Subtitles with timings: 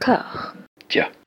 [0.00, 0.54] 卡。
[0.88, 1.19] 接。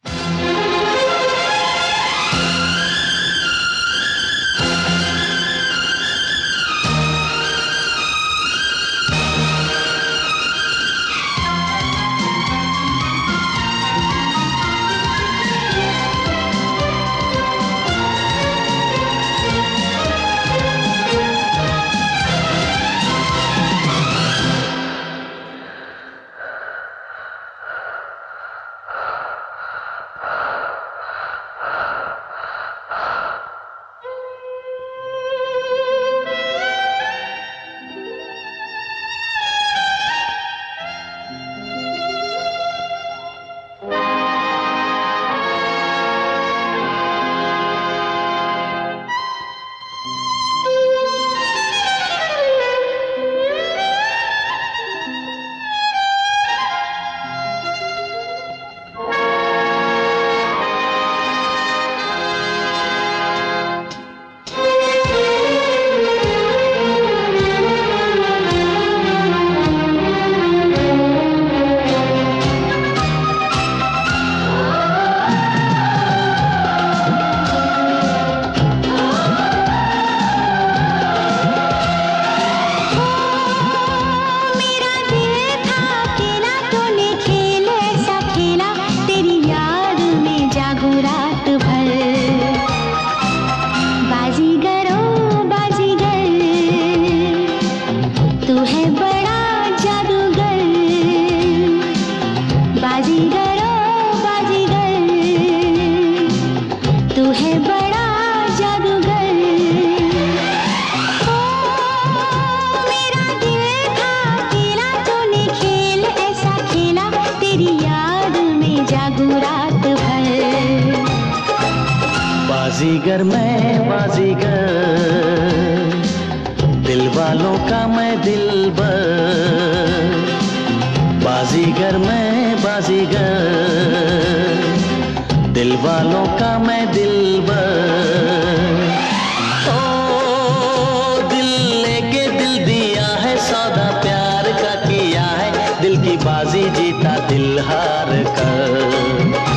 [146.73, 149.52] जीता दिल हार कर।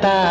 [0.00, 0.29] kita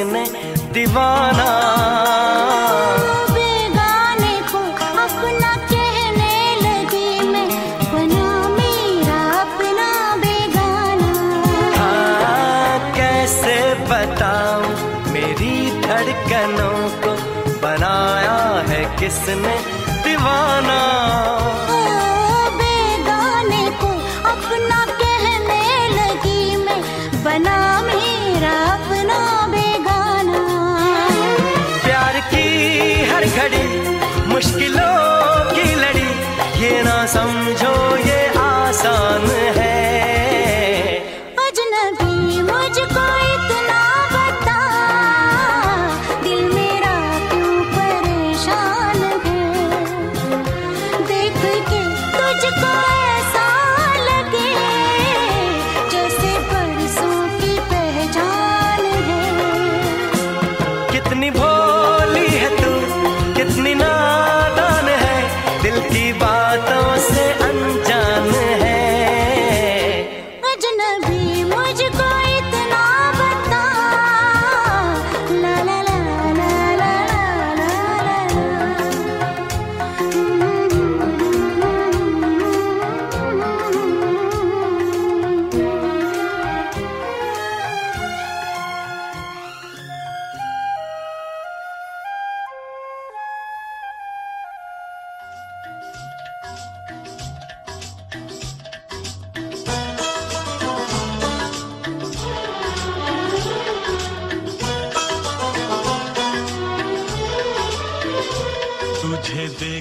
[0.00, 0.29] പിന്നെ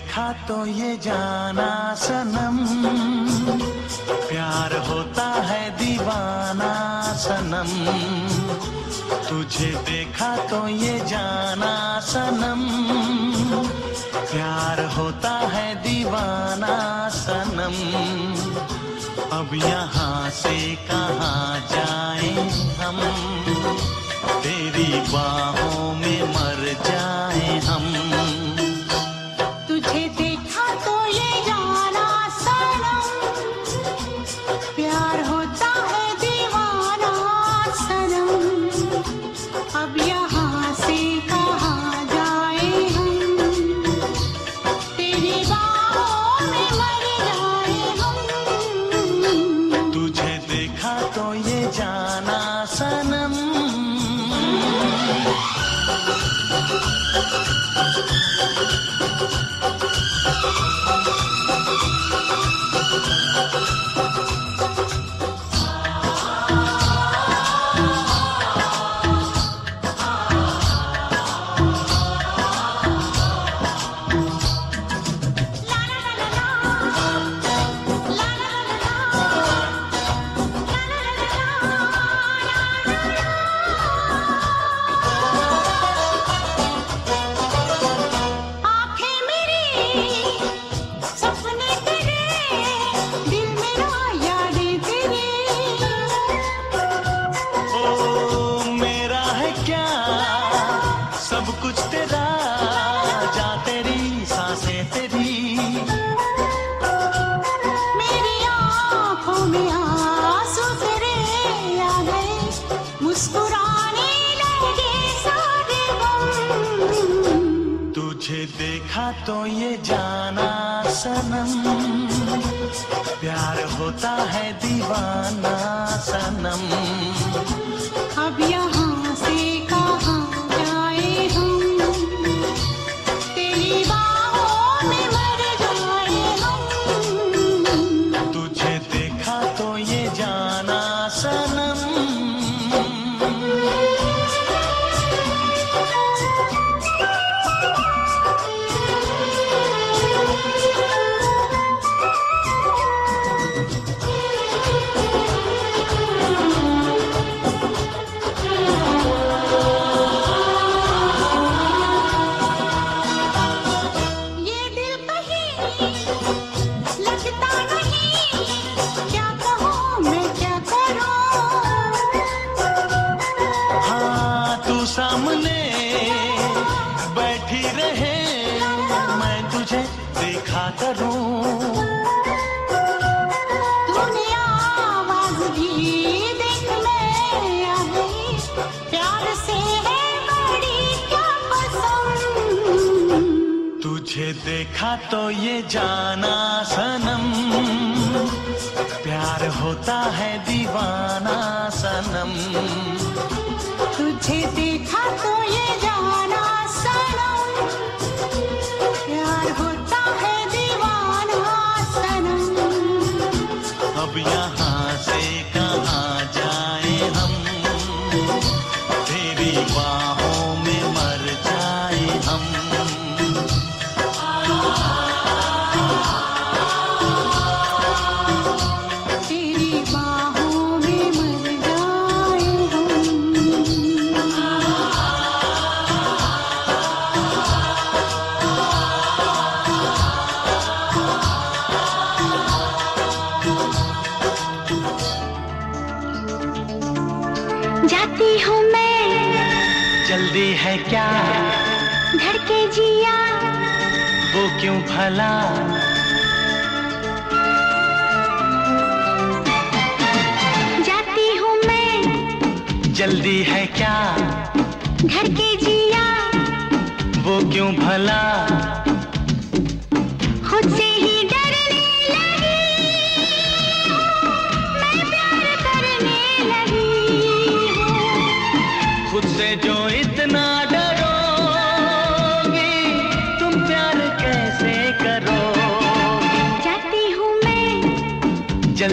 [0.10, 2.58] देखा तो ये जाना सनम।
[4.10, 6.74] प्यार होता है दीवाना
[7.14, 7.70] सनम।
[9.30, 12.66] तुझे देखा तो ये जाना सनम।
[14.16, 17.78] प्यार होता है दीवाना सनम।
[19.38, 22.34] अब यहाँ से कहाँ जाए
[22.82, 23.00] हम?
[24.42, 27.19] तेरी बाहों में मर जाए।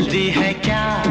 [0.07, 1.06] जल्दी है क्या?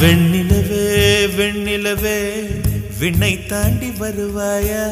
[0.00, 0.84] வெண்ணிலவே
[1.36, 2.18] வெண்ணிலவே
[3.00, 4.84] விண்ணை தாண்டி வருவாயா?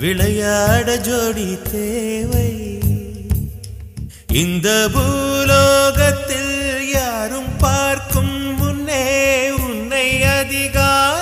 [0.00, 2.48] விளையாட ஜோடி தேவை.
[4.32, 9.04] இந்த பூலோகத்தில் யாரும் பார்க்கும் முன்னே
[9.50, 11.19] உன்னை அதிகார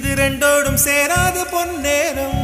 [0.00, 2.36] இது ரெண்டோடும் சேராத பொன்னேரம்.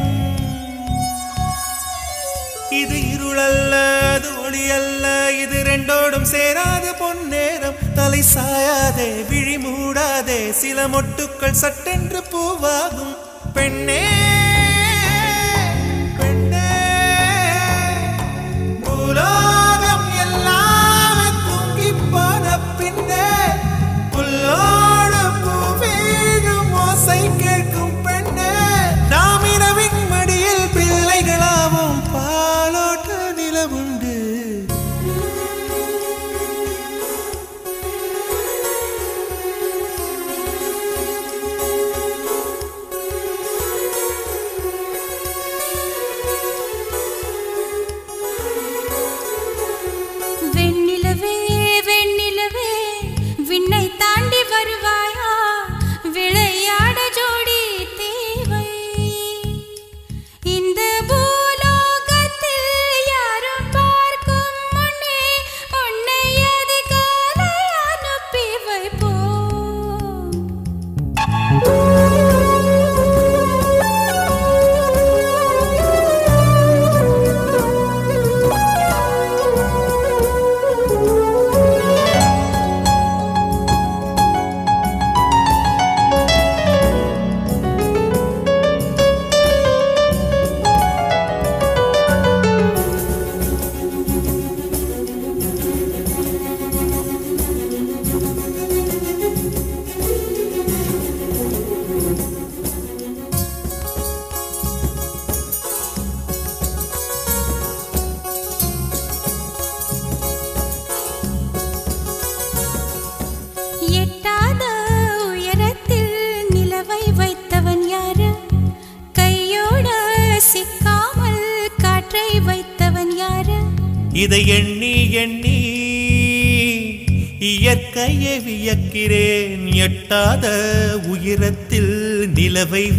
[2.79, 3.73] இது இருளல்ல
[4.15, 5.05] அது ஒளி அல்ல
[5.43, 7.79] இது ரெண்டோடும் சேராத பொன்னேரம்.
[7.99, 13.15] தலை சாயாதே விழி மூடாதே சில மொட்டுக்கள் சட்டென்று பூவாகும்.
[13.57, 14.03] பெண்ணே
[16.19, 16.69] பெண்ணே
[18.85, 19.31] பூலோ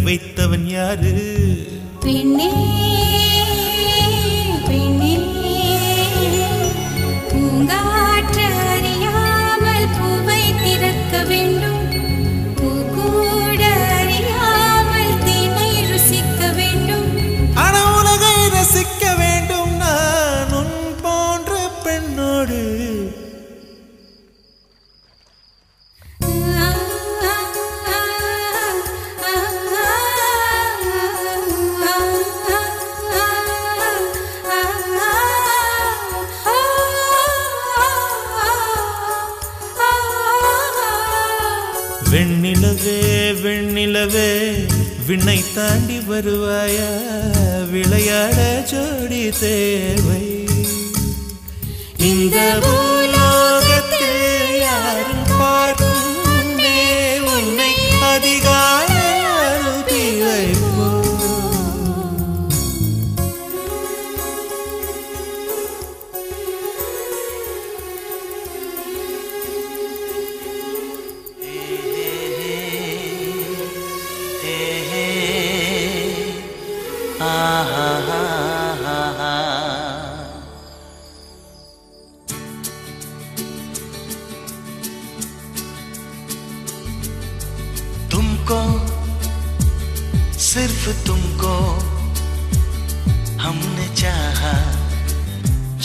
[0.03, 0.28] வைத்து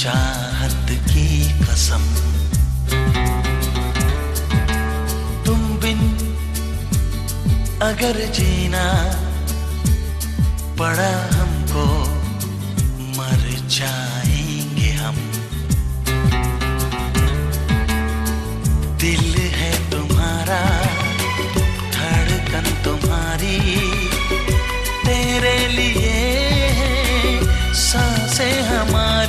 [0.05, 2.03] चाहत की कसम।
[5.47, 6.01] तुम बिन
[7.83, 8.85] अगर जीना
[10.79, 11.87] पड़ा हमको,
[13.19, 15.17] मर जाएँगे हम।
[18.99, 20.63] दिल है तुम्हारा,
[21.93, 23.77] धड़कन तुम्हारी।
[25.07, 26.15] तेरे लिए
[27.75, 29.24] साँसें हमारी।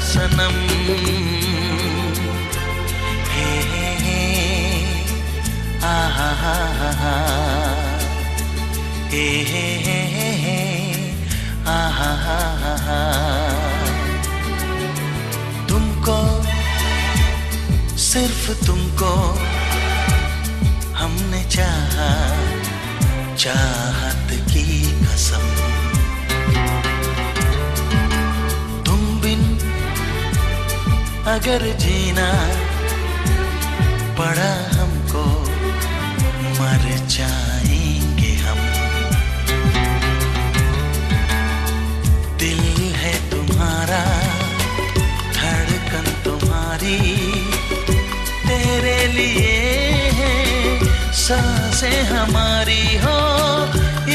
[0.00, 0.56] सनम
[3.28, 4.20] हे हे हे,
[5.80, 7.14] हा हा हा हा,
[9.08, 10.58] हे। हे हे हे हे
[11.66, 13.00] आ हा हा हा हा।
[15.68, 16.18] तुमको,
[17.98, 19.38] सिर्फ़ तुमको
[20.96, 22.10] हमने चाहा,
[23.36, 25.59] चाहत की कसम।
[31.30, 32.30] अगर जीना
[34.18, 35.24] पड़ा हमको,
[36.58, 38.58] मर जाएँगे हम।
[42.38, 42.60] दिल
[42.94, 44.02] है तुम्हारा,
[45.32, 46.98] धड़कन तुम्हारी,
[48.48, 49.56] तेरे लिए
[50.10, 50.34] है
[51.12, 53.18] साँसें हमारी हो,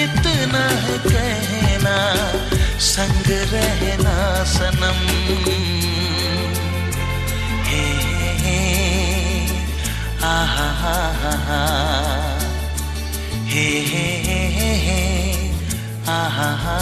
[0.04, 1.98] इतना है कहना,
[2.80, 5.95] संग रहना सनम।
[10.28, 11.60] आ हा हा हा हा
[13.54, 14.40] हे हे हे
[14.86, 15.00] हे
[16.08, 16.78] हा हा हा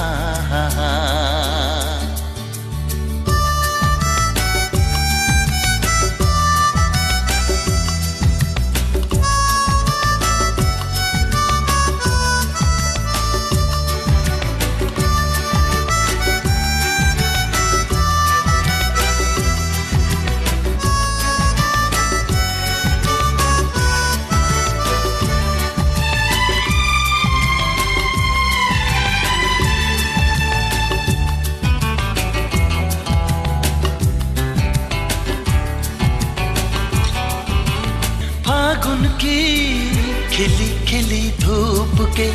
[42.19, 42.29] के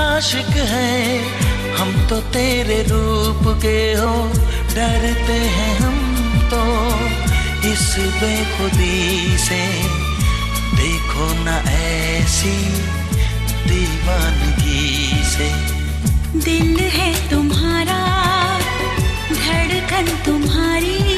[0.00, 1.24] आशिक हैं।
[1.76, 4.14] हम तो तेरे रूप के हो,
[4.74, 5.98] डरते हैं हम
[6.50, 6.62] तो।
[7.68, 9.60] इस बेखुदी से
[10.76, 12.56] देखो ना ऐसी
[13.68, 15.50] दीवानगी से।
[16.40, 18.00] दिल है तुम्हारा,
[19.32, 21.11] धड़कन तुम्हारी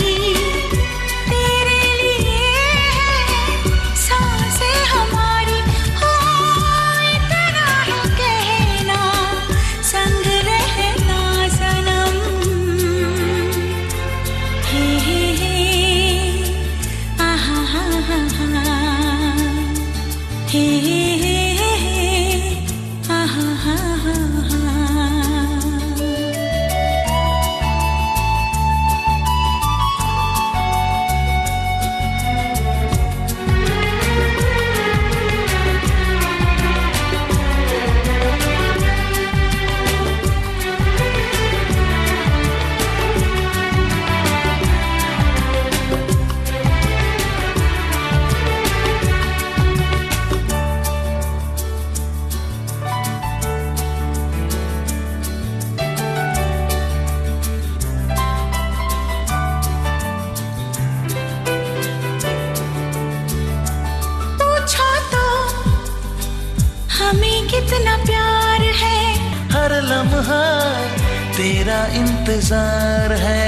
[72.45, 73.43] इंतज़ार है।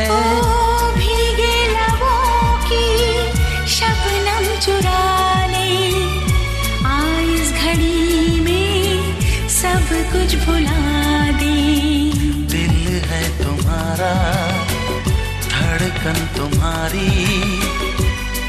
[9.57, 10.81] सब कुछ भुला
[13.09, 14.13] है तुम्हारा
[15.47, 17.11] धड़कन तुम्हारी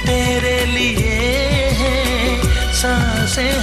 [0.06, 1.20] तेरे लिए
[1.82, 1.96] है
[2.82, 3.54] साँसें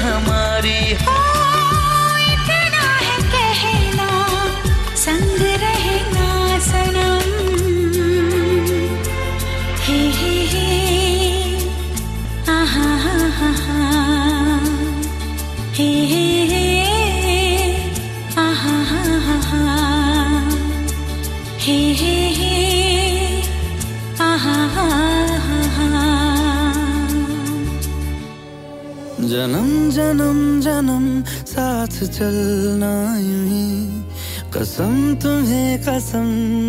[31.55, 34.05] साथ चलना यूँ ही।
[34.53, 36.27] कसम तुम्हें कसम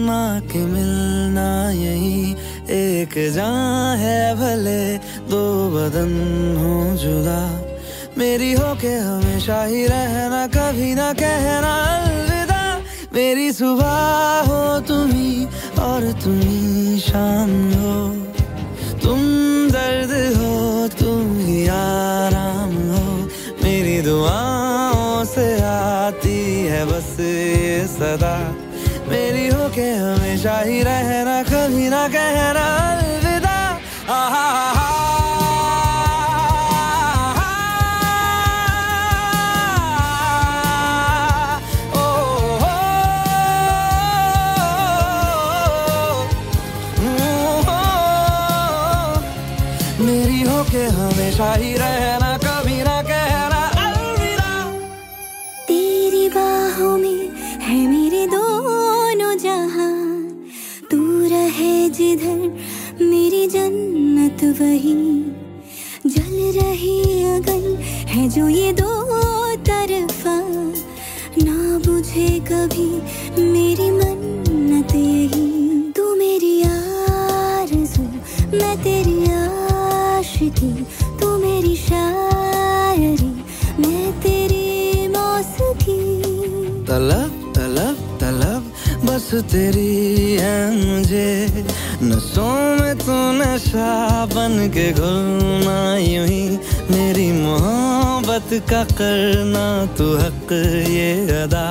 [0.08, 2.36] माँ के मिलना यही।
[2.70, 4.98] एक जान है भले,
[5.30, 6.14] दो बदन
[6.58, 7.62] हो जुदा।
[8.18, 12.82] मेरी हो के हमेशा ही रहना, कभी ना कहना अलविदा।
[13.14, 15.46] मेरी सुबह हो तुम्ही
[15.80, 17.98] और तुम्ही शाम हो।
[19.00, 19.20] तुम
[19.70, 23.06] दर्द हो, तुम ही आराम हो।
[23.64, 24.55] मेरी दुआओं
[25.36, 28.36] से आती है, बस ये सदा।
[29.10, 33.58] मेरी होके हमेशा ही रहना, कभी ना कहना अलविदा।
[34.10, 34.75] आहा
[64.56, 64.94] वही
[66.08, 67.64] जल रही अगन
[68.08, 68.92] है जो ये दो
[69.56, 70.36] तरफा।
[71.44, 72.88] ना बुझे कभी
[73.42, 78.04] मेरी मन्नत यही। तू मेरी आरज़ू,
[78.58, 80.74] मैं तेरी आशिकी।
[81.20, 83.32] तू मेरी शायरी,
[83.80, 86.00] मैं तेरी मौसीकी।
[86.86, 88.72] तलब तलब तलब,
[89.06, 91.30] बस तेरी है मुझे।
[92.06, 96.60] नशों में तो नशा बन के घुलना यूँ ही
[96.92, 99.66] मेरी मोहब्बत का करना
[99.98, 100.54] तू हक
[100.90, 101.68] ये अदा।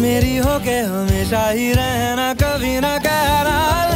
[0.00, 3.95] मेरी हो के हमेशा ही रहना, कभी ना कहना।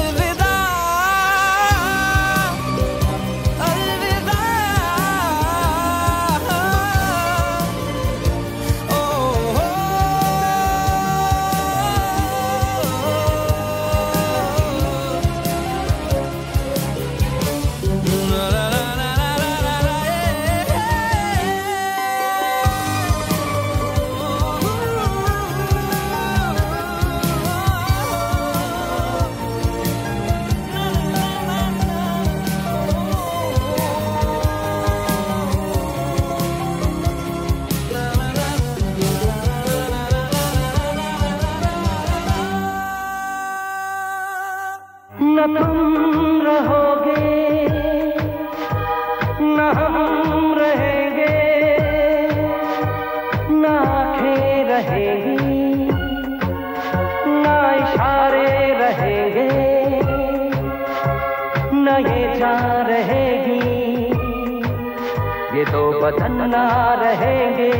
[66.47, 67.73] ना रहेंगे।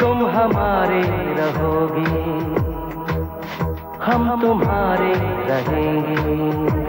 [0.00, 1.02] तुम हमारे
[1.34, 2.22] रहोगे।
[4.04, 5.14] हम तुम्हारे
[5.48, 6.81] रहेंगे।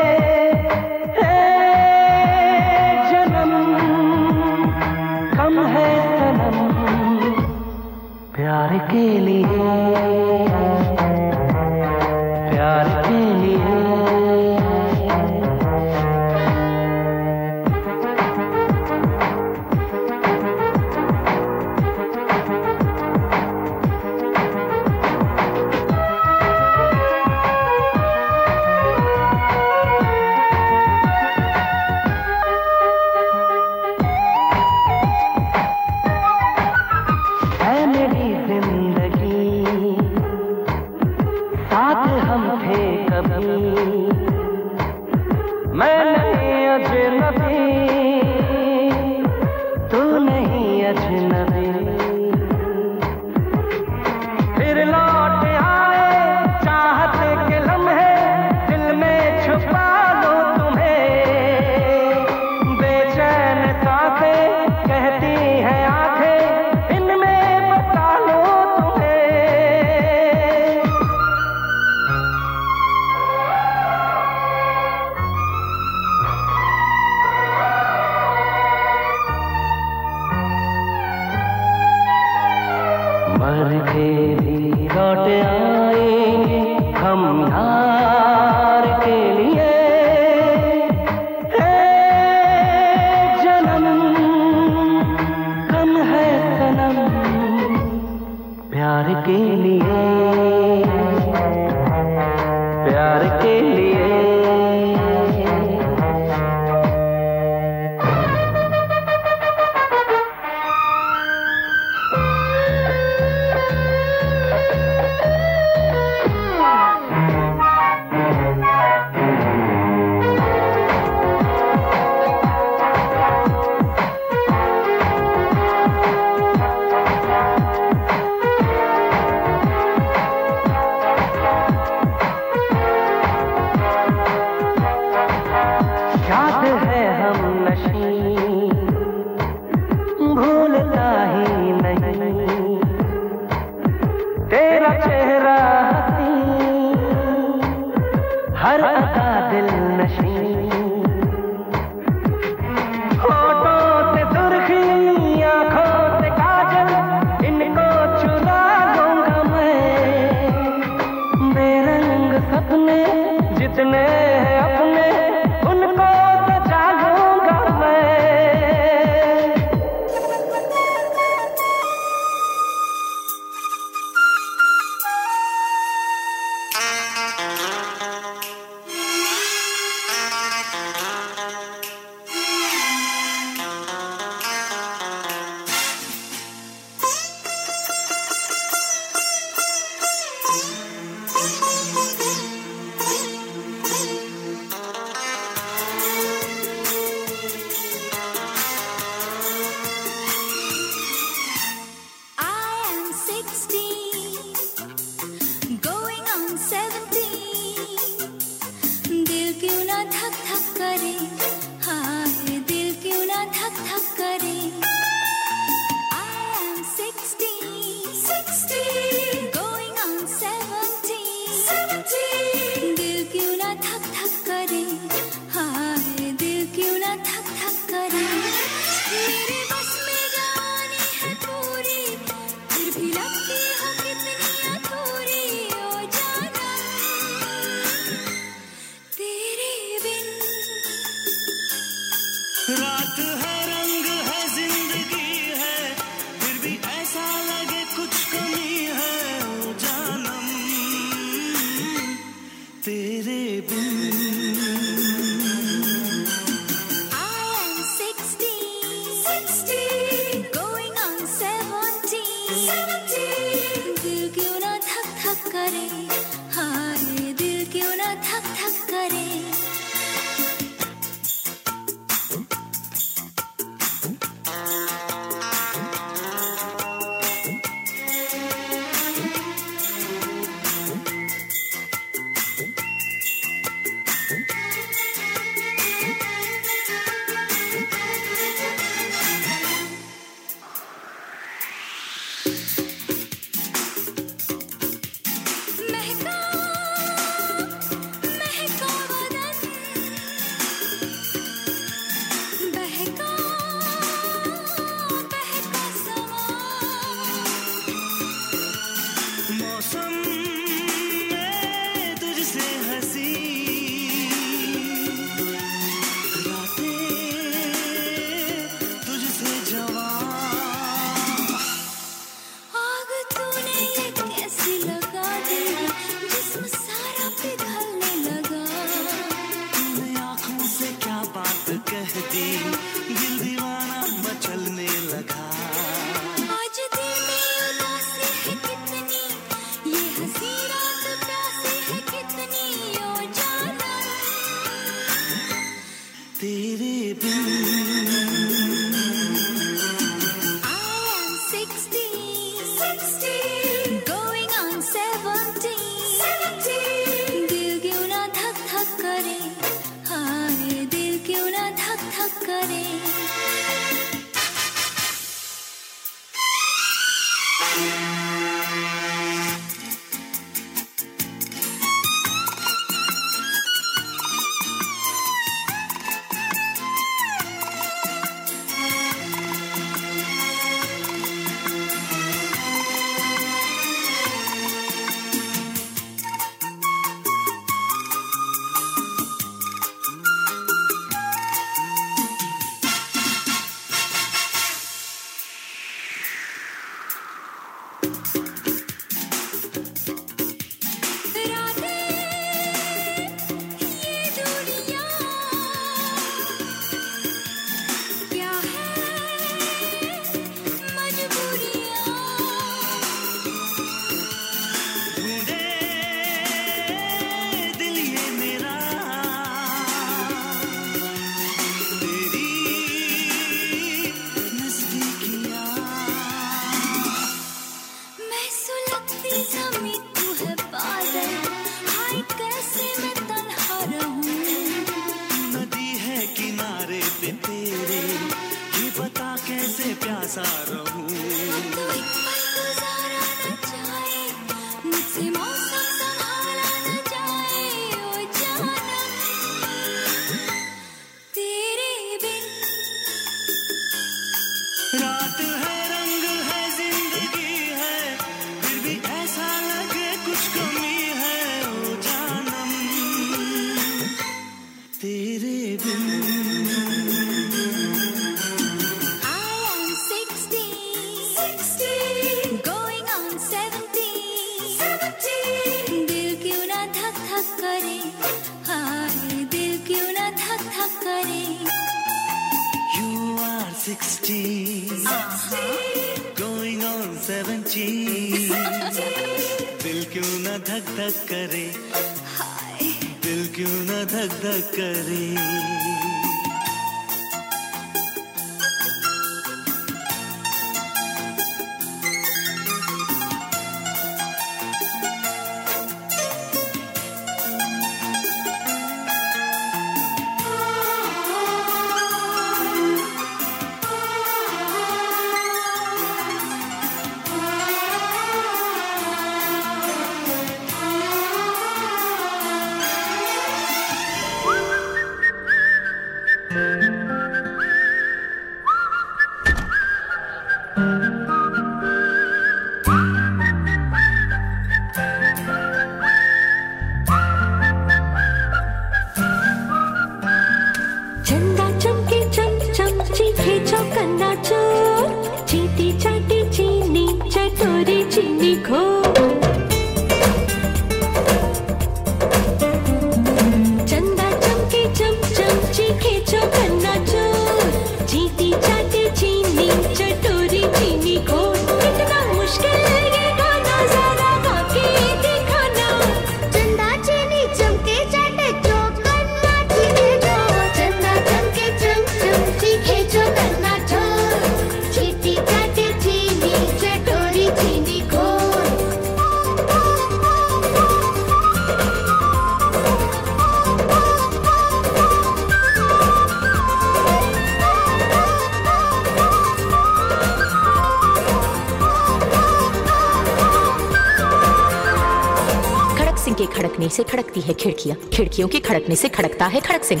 [597.34, 600.00] खड़कती है खिड़कियाँ। खिड़कियों के खड़कने से खड़कता है खड़क सिंह।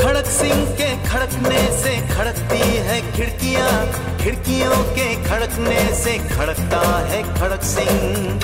[0.00, 3.70] खड़क सिंह के खड़कने से खड़कती है खिड़कियाँ।
[4.20, 8.40] खिड़कियों के खड़कने से खड़कता है खड़क सिंह।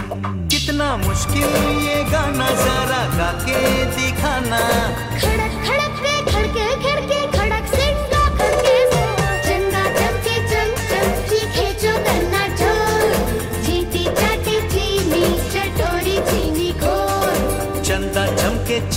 [0.48, 1.52] कितना मुश्किल
[1.88, 3.60] ये गाना जरा गा के
[3.96, 4.60] दिखाना।
[5.20, 5.45] खड़क खड़क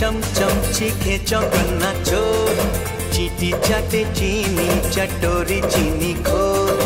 [0.00, 2.54] चम चम चीखे चौकन्ना चोर
[3.14, 6.79] चीटी चाटे चीनी चटोरी चीनी खोर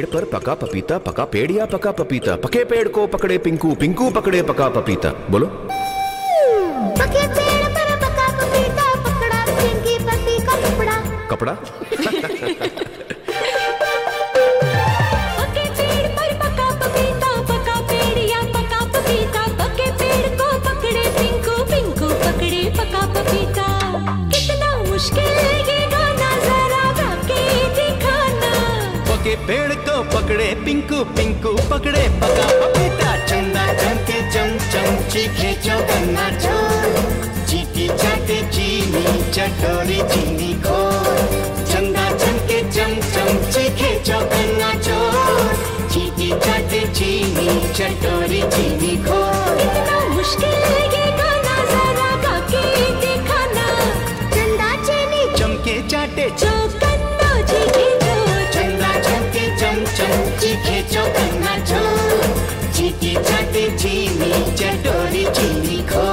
[0.00, 4.10] पेड़ पर पका पपीता, पका पेड़ या पका पपीता। पके पेड़ को पकड़े पिंकू पिंकू
[4.10, 5.69] पकड़े पका पपीता। बोलो।
[29.30, 36.30] पके पेड़ को पकड़े, पिंकू पिंकू, पकड़े, पका, पपीता, चंदा चमके चम चम चीखे चौकन्ना
[36.30, 41.22] चोर। चीटी, चाटे, चीनी, चटोरी, चीनी, खोर।
[41.72, 45.54] चंदा चमके चम चम चीखे चौकन्ना चोर।
[45.92, 50.90] चीटी, चाटे, चीनी, चटोरी, चीनी, खोर। कितना मुश्किल है
[63.52, 66.06] चीनी चटोरी चीनी खो।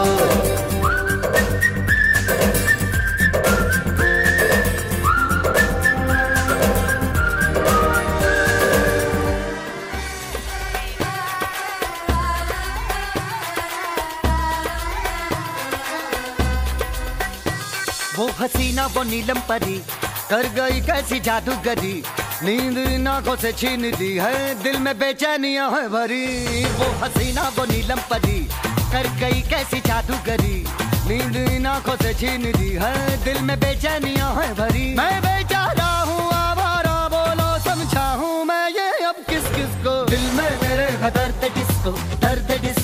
[18.17, 19.77] वो हसीना वो नीलम परी
[20.29, 22.03] कर गई कैसी जादूगरी?
[22.43, 24.33] नींद इन आँखों से छीन दी है,
[24.63, 28.39] दिल में बेचैनिया है भरी। वो हसीना, वो नीलम परी,
[28.91, 30.57] कर गई कैसी जादू करी
[31.09, 36.29] नींद इन आँखों से छीन दी है, दिल में बेचैनिया है भरी। मैं बेचारा हूँ,
[36.33, 41.91] आवारा बोलो, समझा हूँ मैं ये अब किस किस को। दिल में मेरे खतर किसको,
[42.21, 42.76] दर्द किस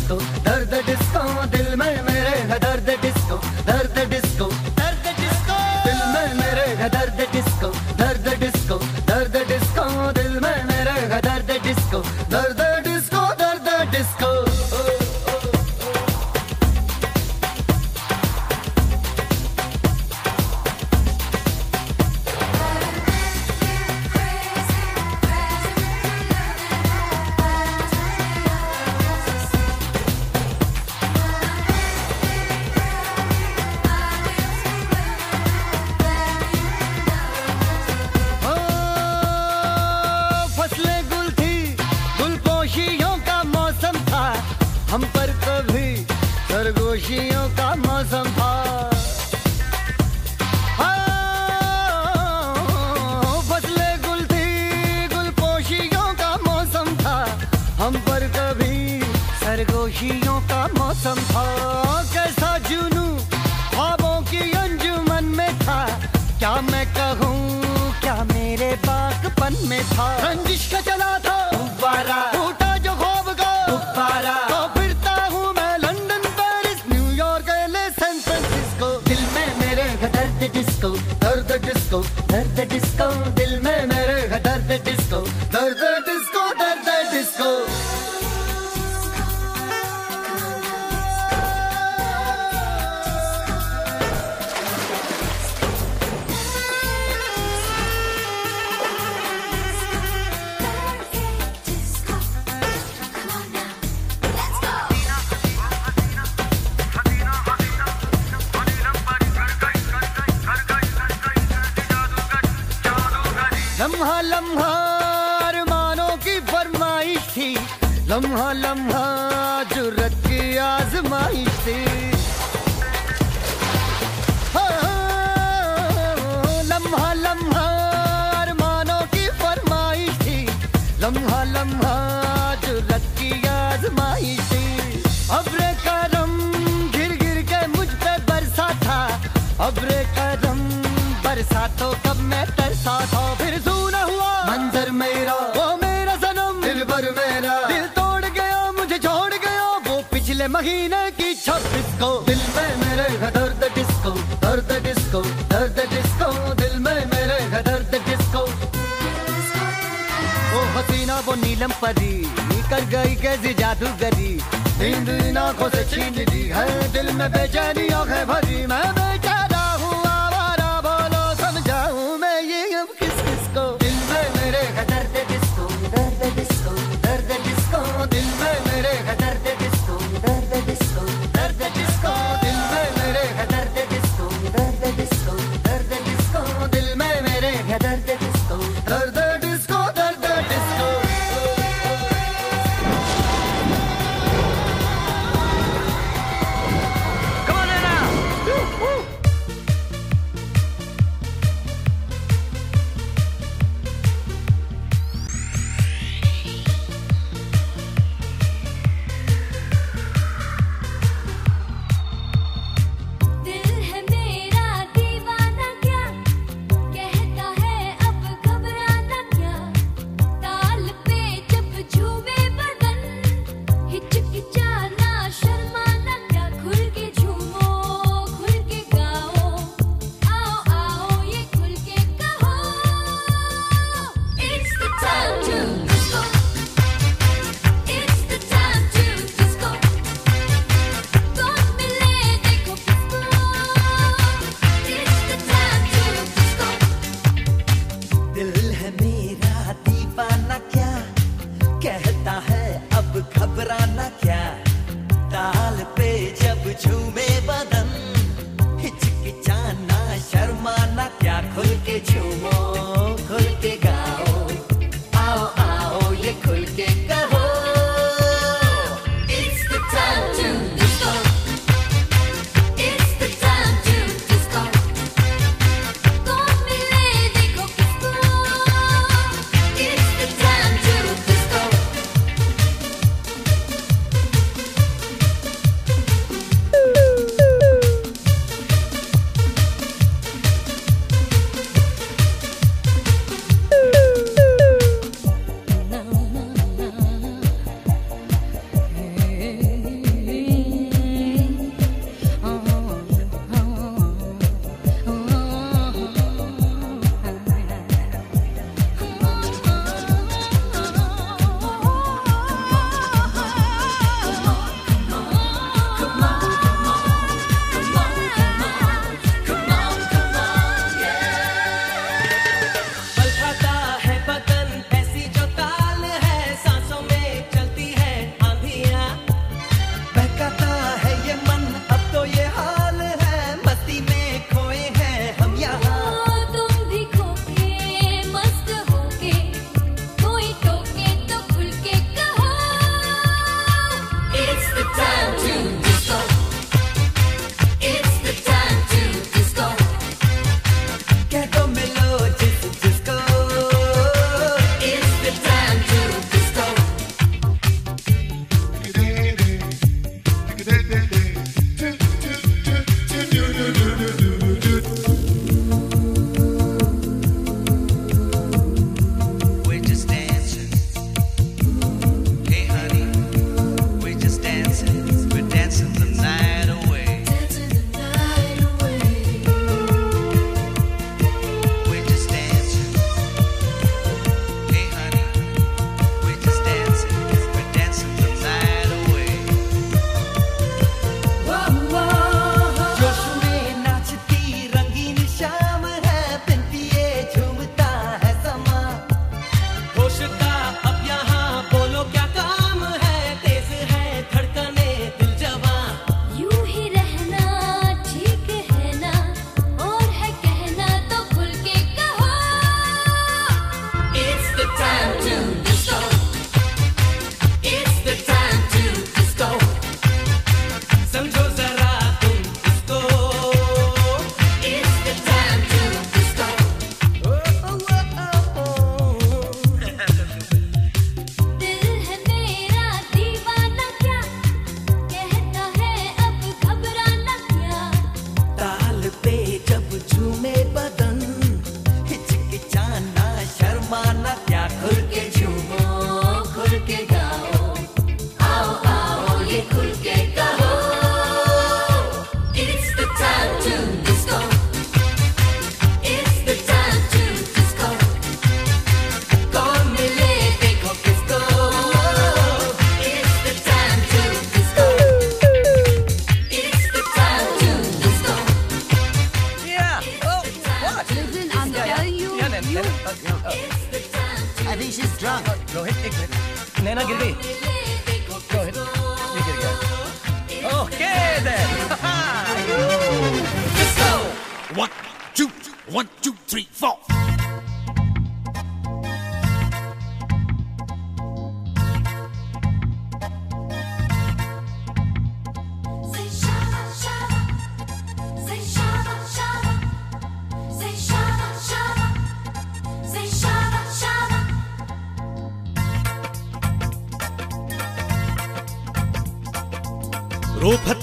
[69.74, 75.46] में था। रंजिश का चला था। गुब्बारा। फूटा जो खोब का। गुब्बारा। तो फिरता हूँ
[75.58, 80.90] मैं London Paris New York L A San Francisco. दिल में मेरे घर दर्द डिस्को
[81.24, 82.00] दर्द डिस्को
[82.34, 83.08] दर्द डिस्को
[83.40, 83.53] दिल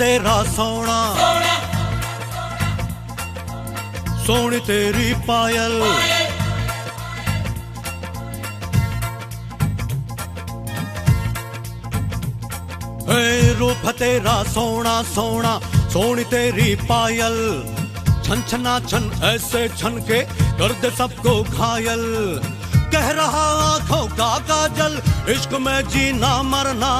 [0.00, 0.98] तेरा सोना।
[4.26, 5.82] सोनी। तेरी पायल।
[13.08, 17.64] हे रूप तेरा सोना सोना सोनी तेरी पायल।
[18.24, 20.22] छन छना छन ऐसे छन के
[20.58, 22.04] कर दे सबको घायल।
[22.92, 26.92] कह रहा आँखों का काजल इश्क में जीना मरना।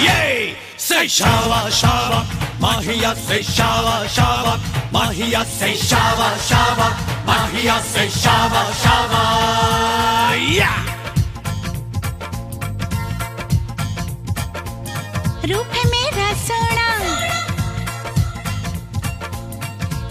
[0.00, 0.71] ये!
[0.82, 2.20] से शावा शावा
[2.60, 4.54] माहिया से शावा शावा
[4.92, 6.88] माहिया से शावा शावा
[7.26, 9.22] माहिया से शावा शावा
[10.58, 10.72] या
[15.50, 16.88] रूप है मेरा सोना।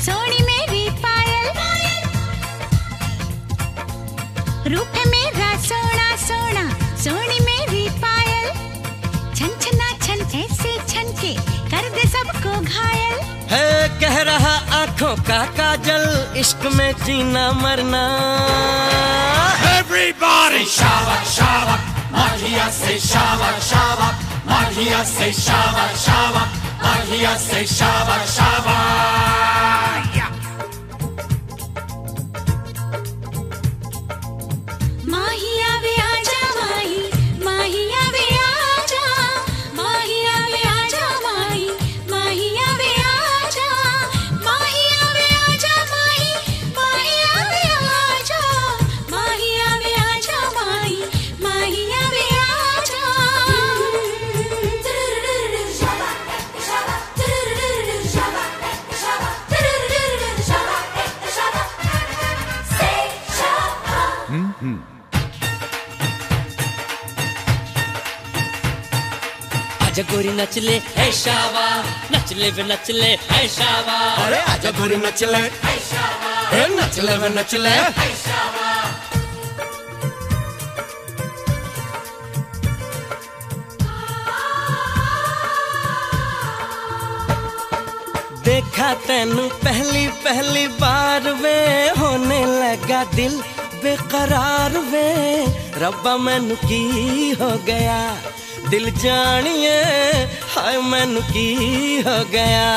[0.05, 1.47] सोनी मेरी पायल।
[4.75, 6.65] रूप है मेरा सोना सोना,
[7.03, 7.39] सोनी
[11.91, 13.19] होंगे सबको घायल।
[13.51, 16.03] है कह रहा आँखों का काजल
[16.39, 18.03] इश्क में जीना मरना।
[19.71, 21.81] Everybody शावक शावक
[22.13, 29.60] माहिया से शावक शावक माहिया से शावक शावक माहिया से शावक शावक
[70.01, 71.65] आजा गोरी नचले है शावा।
[72.11, 75.41] नचले वे नचले है शावा। अरे आजा गोरी नचले
[76.51, 77.75] हे नचले वे नचले
[88.41, 91.57] देखा तेनू पहली पहली बार वे
[91.99, 93.33] होने लगा दिल
[93.83, 95.07] बेकरार वे।
[95.81, 96.81] रब्बा मैनू की
[97.41, 98.01] हो गया?
[98.71, 99.77] दिल जानिए
[100.55, 101.47] हाय मैनू की
[102.07, 102.69] हो गया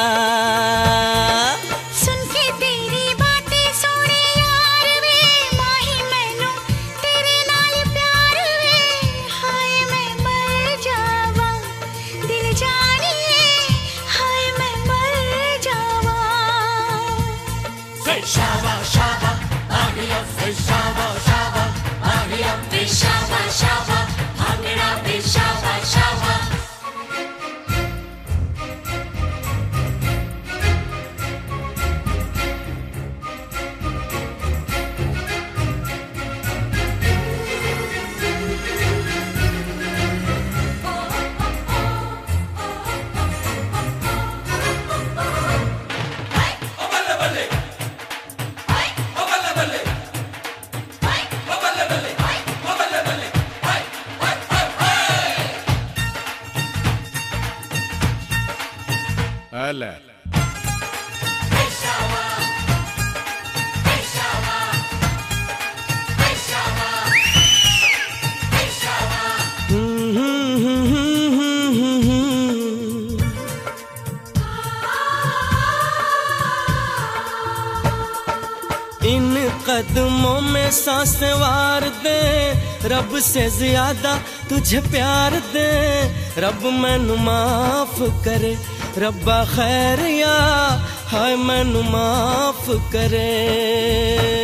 [79.05, 79.35] इन
[79.67, 82.21] कदमों में सांस वार दे,
[82.89, 84.17] रब से ज़्यादा
[84.49, 85.71] तुझे प्यार दे।
[86.41, 88.55] रब मैनू माफ़ करे
[89.03, 90.35] रब्बा खैर या
[91.13, 94.44] हाय मैनू माफ़ करे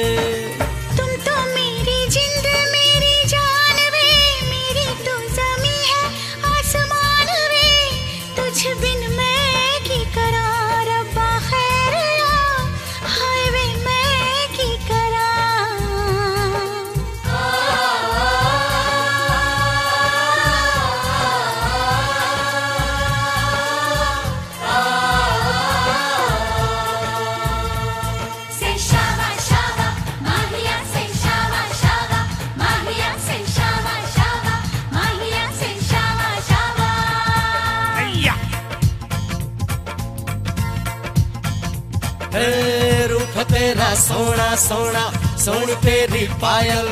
[44.61, 45.05] सोना
[45.45, 46.89] सोन तेरी पायल।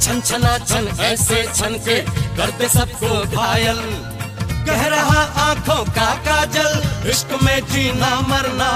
[0.00, 1.98] छन छना छन ऐसे छन के
[2.36, 3.80] करते सबको घायल।
[4.66, 8.70] कह रहा आँखों का काजल इश्क में जीना मरना।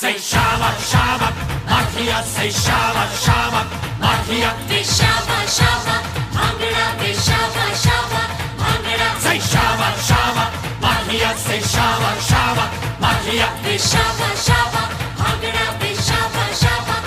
[0.00, 1.34] सही शावक शावक
[1.78, 4.52] आखिया सही शावक शावक आखिया
[4.92, 6.86] शावक शावक भांगड़ा
[7.26, 10.19] शावक शावक भांगड़ा सही शावक शावक
[11.20, 12.64] Maria say shava shava
[12.98, 14.82] Maria be shava shava
[15.20, 16.99] Hagra shava shava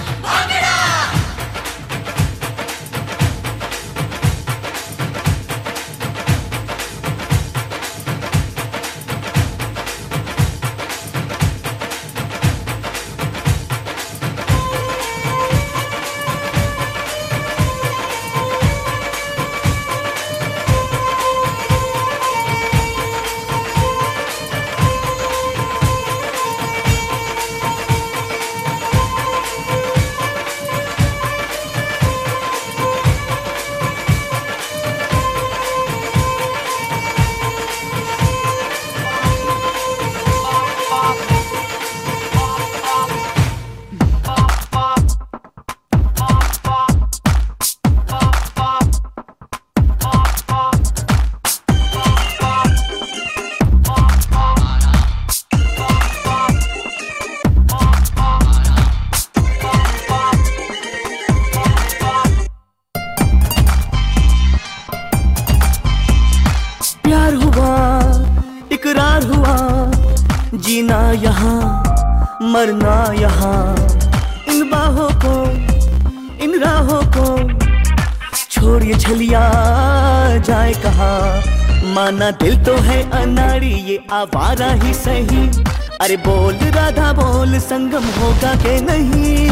[84.94, 85.64] ही सही।
[86.02, 89.48] अरे बोल, राधा बोल, संगम होगा के नहीं?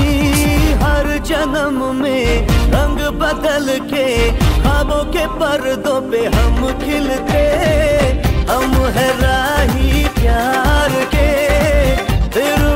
[0.75, 4.31] हर जन्म में रंग बदल के,
[4.63, 7.41] खाबों के पर्दों पे हम खिलते।
[8.51, 11.29] हम है राही प्यार के,
[12.29, 12.70] फिर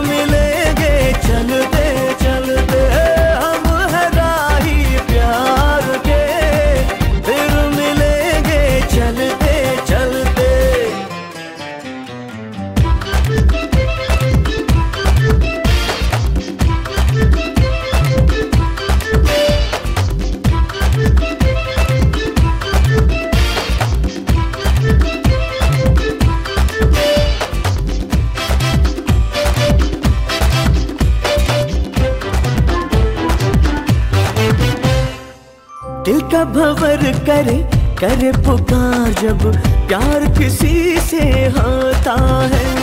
[36.53, 37.57] भवर करे
[37.99, 39.41] करे पुकार जब
[39.87, 41.21] प्यार किसी से
[41.57, 42.15] होता
[42.53, 42.73] है।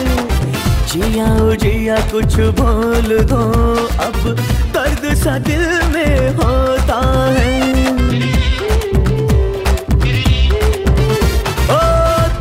[0.87, 3.43] जिया जिया कुछ बोल दो,
[4.05, 4.37] अब
[4.75, 6.99] दर्द सा दिल में होता
[7.33, 7.61] है।
[11.69, 11.81] ओ,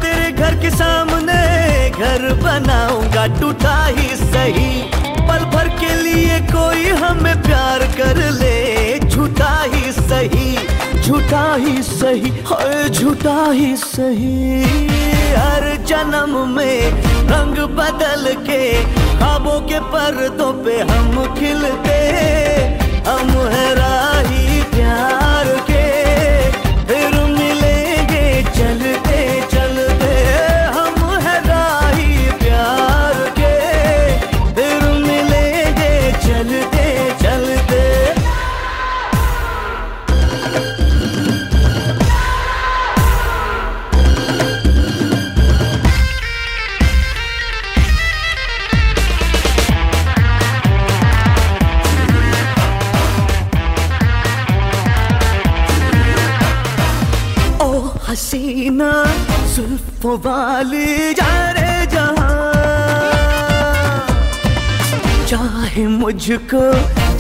[0.02, 1.42] तेरे घर के सामने
[1.90, 4.72] घर बनाऊँगा, टूटा ही सही।
[5.28, 10.58] पल भर के लिए कोई हमें प्यार कर ले झूठा ही सही।
[11.12, 14.64] झूठा ही सही हर झूठा ही सही।
[15.34, 16.92] हर जन्म में
[17.32, 18.62] रंग बदल के,
[19.20, 22.00] खाबों के पर्दों पे हम खिलते।
[23.10, 23.76] हम है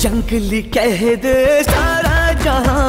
[0.01, 1.33] जंगली कह दे
[1.63, 2.85] सारा जहाँ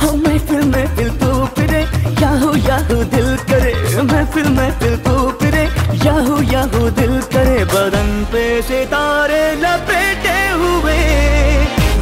[0.00, 1.82] हो, महफिल महफिल तू फिरे
[2.22, 3.72] याहू याहू दिल करे।
[4.02, 5.62] महफिल महफिल तू फिरे
[6.06, 10.98] याहू याहू दिल करे। बदन पे सितारे लपेटे हुए,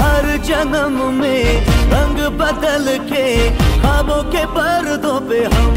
[0.00, 1.44] हर जन्म में
[1.92, 3.26] रंग बदल के,
[3.82, 5.74] ख्वाबों के पर्दों पे हम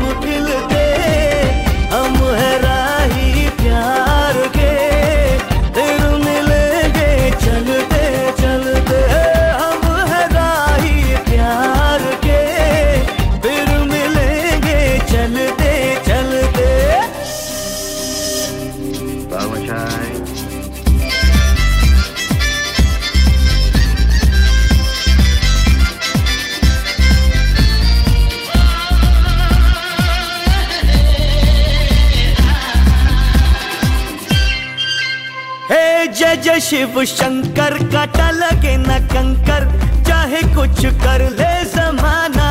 [36.60, 39.66] शिव शंकर काटा लगे न कंकर,
[40.08, 42.50] चाहे कुछ कर ले जमाना।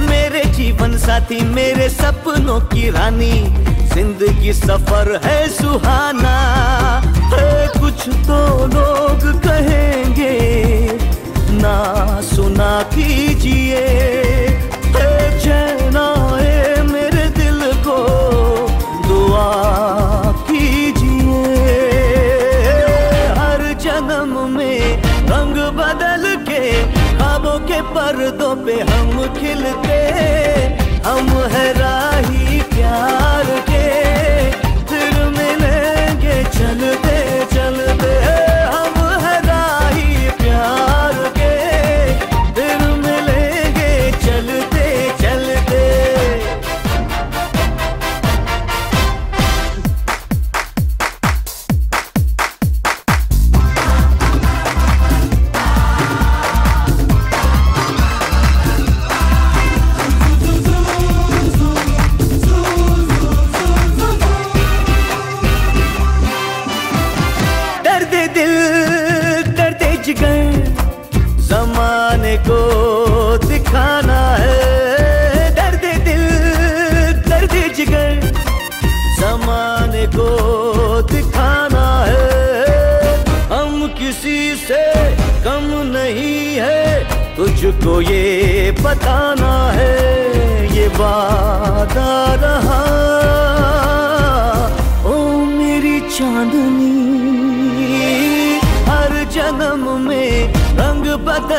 [0.00, 3.32] मेरे जीवन साथी, मेरे सपनों की रानी,
[3.94, 6.36] ज़िंदगी सफ़र है सुहाना।
[7.34, 10.36] है कुछ तो लोग कहेंगे,
[11.52, 14.31] ना सुना कीजिए।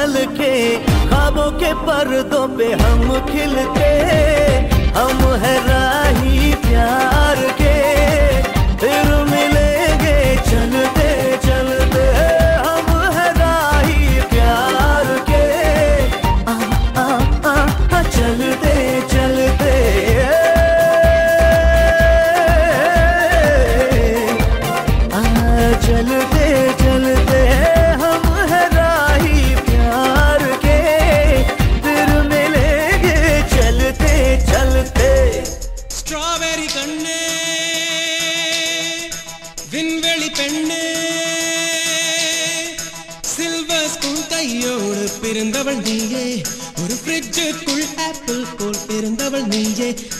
[0.04, 0.54] बदल के
[1.10, 4.43] खाबों के पर्दों पे हम खिलते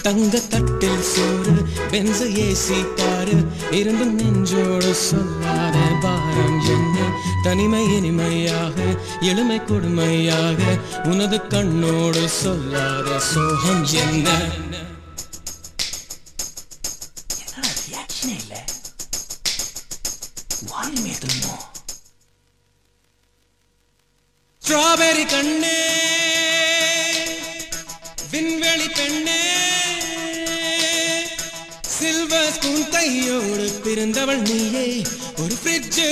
[0.04, 1.54] தங்க தட்டில் சோறு
[1.92, 3.36] பென்சு ஏசி காரு
[3.72, 6.98] இருந்து நெஞ்சோடு சொல்லாத பாரம் என்ன?
[7.44, 8.78] தனிமை இனிமையாக
[9.22, 10.60] எளிமை கொடுமையாக
[11.06, 14.28] உனது கண்ணோடு சொல்லாத சோகம் என்ன?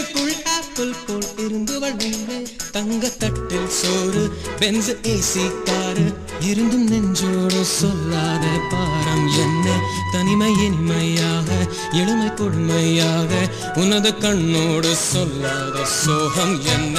[0.03, 2.37] ஃப்ரிட்ஜுக்குள் ஆப்பிள் போல் இருந்தவள் நீயே
[2.71, 4.21] தங்க தட்டில் சோறு
[4.59, 6.05] பென்ஸ் ஏசி காரு.
[6.41, 9.67] இருந்தும் நெஞ்சோடு சொல்லாத பாரம் என்ன?
[10.13, 11.49] தனிமை இனிமையாக
[11.93, 13.31] எளிமை கொடுமையாக
[13.75, 16.97] உனது கண்ணோடு சொல்லாத சோகம் என்ன?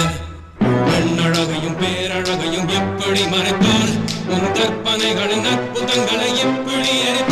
[0.87, 3.95] பெண்ணழகையும் பேரழகையும் எப்படி மறைத்தால்
[4.35, 7.32] உன் கற்பனைகளின் அற்புதங்களை எப்படி எரித்தால்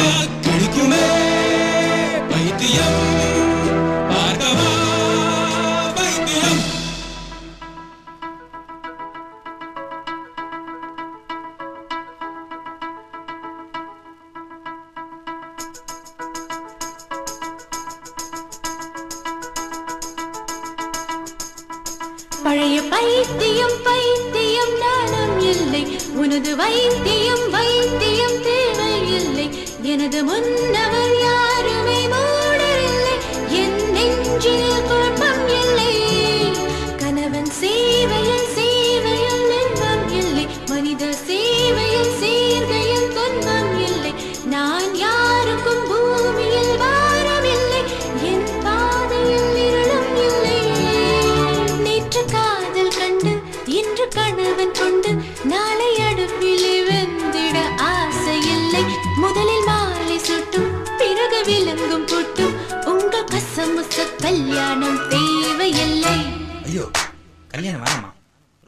[67.50, 68.10] கல்யாணம் வேணாமா?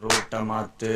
[0.00, 0.92] ரோட்ட மாத்து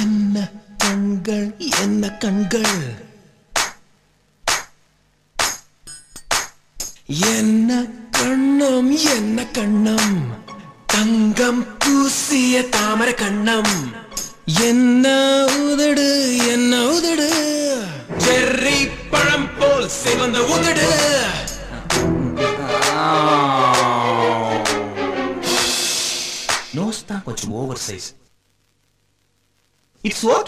[0.00, 2.91] என்ன கண்கள் என்ன கண்கள்?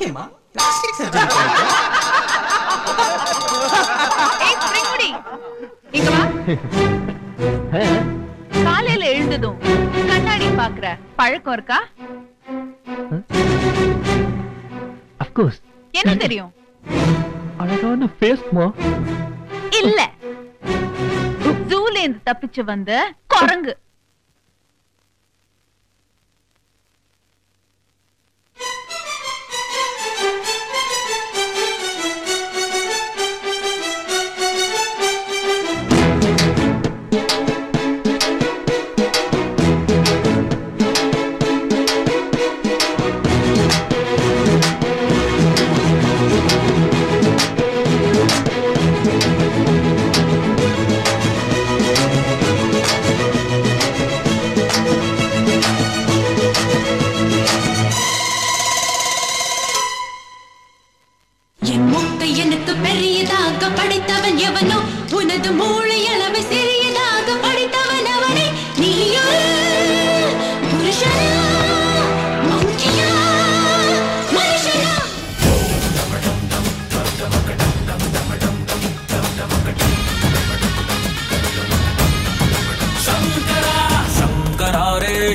[0.04, 0.24] ஓகேமா
[0.54, 1.20] பிளாஸ்டிக் சர்ஜரி
[4.46, 5.08] ஏய், ஸ்ப்ரிங்குடி,
[5.98, 6.24] இங்க வா.
[8.66, 9.56] காலையில எழுந்ததும்
[10.10, 10.86] கண்ணாடி பாக்குற
[11.20, 11.78] பழக்கம் இருக்கா?
[15.24, 15.60] அஃப்கோர்ஸ்
[15.94, 16.52] என்ன தெரியும்?
[17.64, 18.66] அழகான ஃபேஸ்மா
[19.80, 20.00] இல்ல.
[21.70, 22.92] ஜூல இருந்து தப்பிச்சு வந்த
[23.34, 23.74] குரங்கு.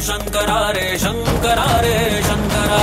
[0.08, 2.78] शंकरा रे शंकरा रे शंकरा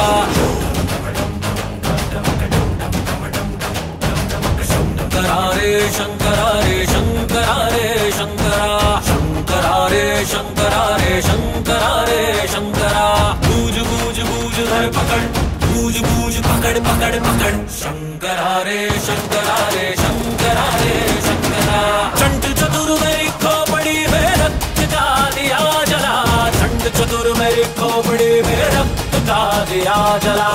[4.70, 8.68] शंकरा रे शंकरा रे शंकरा रे शंकरा
[9.08, 13.06] शंकरा रे शंकरा रे शंकरा रे शंकरा
[13.46, 15.24] बूझ बूझ बूझ, धर, पकड़।
[15.66, 20.94] बूझ बूझ, पकड़ पकड़ पकड़। शंकरा रे शंकरा रे शंकरा रे
[21.28, 21.80] शंकरा
[22.18, 23.05] चंड चतुर
[27.74, 30.50] खोपड़ी में रक्त का दिया जला।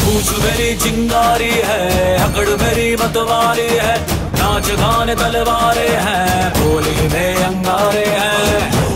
[0.00, 1.82] पूछ मेरी चिंगारी है
[2.18, 3.96] अकड़ मेरी मतवारी है,
[4.34, 8.95] नाच गाने तलवारे हैं, बोली में अंगारे हैं।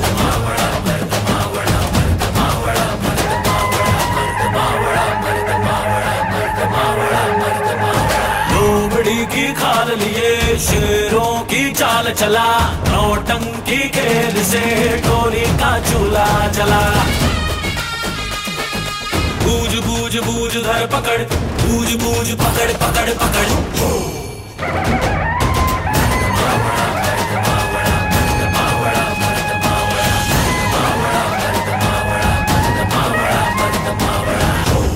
[10.61, 12.49] शेरों की चाल चला,
[12.89, 14.61] नौटंकी खेल से
[14.99, 16.81] टोली का चूल्हा चला।
[19.45, 21.21] बूझ बूझ बूझ, धर, पकड़,
[21.63, 23.49] बूझ बूझ, पकड़ पकड़ पकड़।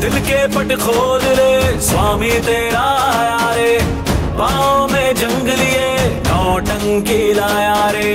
[0.01, 3.79] दिल के पट खोल रे, स्वामी तेरा आया रे।
[4.39, 5.89] पाँव में जंग लिए
[6.27, 8.11] नौटंकी लाया रे।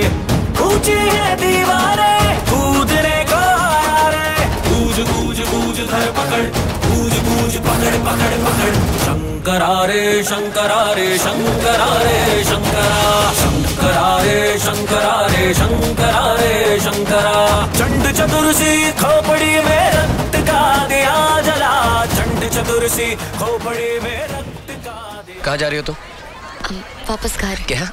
[0.60, 6.42] ऊँची है दीवारें कूदने को आया रे। बूझ बूझ बूझ धर पकड़।
[6.86, 12.18] बूझ बूझ पकड़ पकड़ पकड़। शंकरा रे शंकरा रे शंकरा रे,
[12.50, 12.98] शंकरा
[13.40, 17.38] शंकरा रे शंकरा रे शंकरा रे, शंकरा
[17.78, 21.18] चंड चतुर्सी खोपड़ी में रक्त का दिया
[21.48, 21.74] जला।
[22.18, 24.98] चंड चतुर्सी खोपड़ी में रक्त का
[25.44, 25.94] कहाँ जा रही हो
[26.70, 26.78] तुम
[27.08, 27.90] वापस घर। क्या?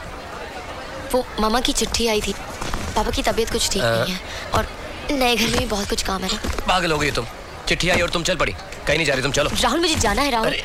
[1.14, 2.34] वो मामा की चिट्ठी आई थी।
[2.96, 4.20] पापा की तबीयत कुछ ठीक नहीं है
[4.54, 4.68] और
[5.12, 7.26] नए घर में भी बहुत कुछ काम है ना। पागल हो गई तुम।
[7.68, 8.52] चिट्ठी आई और तुम चल पड़ी।
[8.88, 10.56] कहीं नहीं जा रही तुम चलो। राहुल मुझे जाना है राहुल।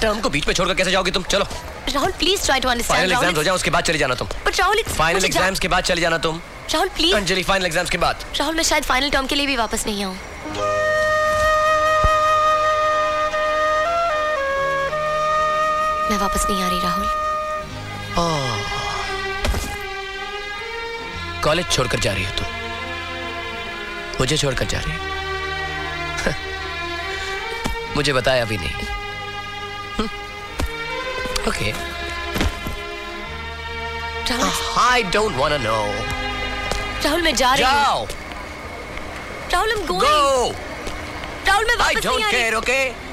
[0.00, 1.22] टर्म को बीच में छोड़कर कैसे जाओगे तुम?
[1.22, 1.46] चलो।
[1.94, 4.58] Rahul please try to understand final exams हो जाए उसके बाद चले जाना तुम। But
[4.60, 6.40] Rahul it's- final exams के बाद चले जाना तुम।
[6.72, 9.56] Rahul please Anjali final exams के बाद। राहुल मैं शायद फाइनल टर्म के लिए भी
[9.56, 10.16] वापस नहीं आऊँ।
[16.10, 17.06] मैं वापस नहीं आ रही राहुल।
[21.44, 22.46] कॉलेज छोड़कर जा रही हो तुम।
[24.20, 25.00] मुझे छोड़कर जा रही हो।
[27.96, 28.74] मुझे बताया भी नहीं।
[31.48, 31.72] Okay.
[34.80, 35.76] I don't want to know
[37.04, 38.06] Rahul मैं जा रही हूँ।
[39.52, 40.54] राहुल I'm going
[41.46, 43.07] राहुल मैं आई वापस नहीं आ रही। केयर ओके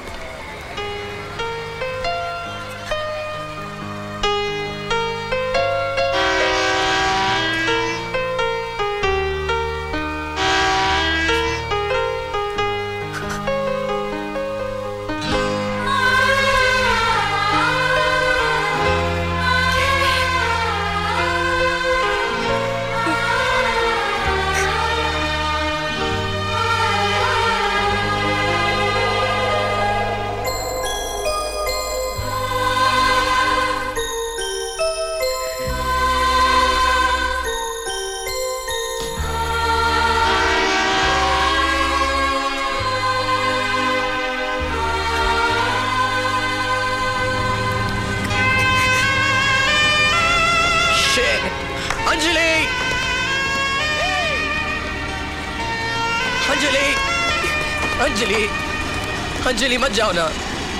[59.56, 60.24] अंजलि मत जाओ ना।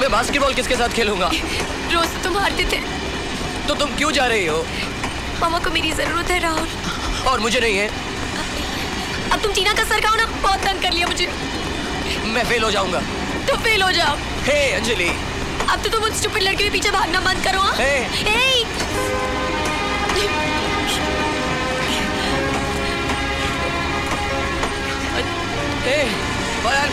[0.01, 1.29] मैं बास्केटबॉल किसके साथ खेलूँगा?
[1.93, 2.81] रोज तुम हारते थे।
[3.69, 4.57] तो तुम क्यों जा रही हो?
[5.41, 6.69] मामा को मेरी ज़रूरत है राहुल।
[7.29, 7.87] और मुझे नहीं है।
[9.33, 11.27] अब तुम टीना का सर खाओ ना बहुत तंग कर लिया मुझे।
[12.27, 13.01] मैं फेल हो जाऊँगा।
[13.49, 15.09] तो फेल हो जाओ। हे अंजलि।
[15.71, 17.75] अब तो तुम उस स्टूपिड लड़के के पीछे भागना बंद करो हाँ?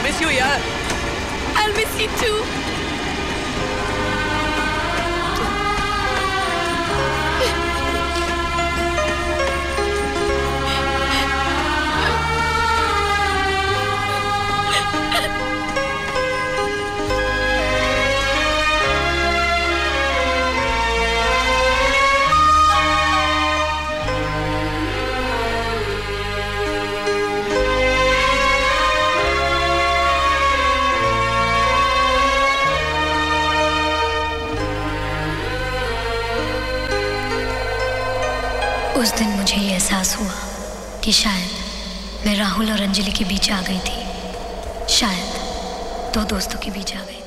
[0.03, 0.61] मिस यू यार?
[1.55, 2.62] I'll miss you too.
[39.93, 46.23] एहसास हुआ कि शायद मैं राहुल और अंजलि के बीच आ गई थी। शायद दो
[46.29, 47.22] दोस्तों के बीच आ गई